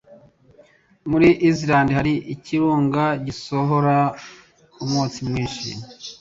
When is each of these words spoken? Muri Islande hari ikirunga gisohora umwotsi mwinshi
Muri 1.09 1.29
Islande 1.49 1.91
hari 1.99 2.13
ikirunga 2.33 3.05
gisohora 3.25 3.95
umwotsi 4.83 5.19
mwinshi 5.27 5.69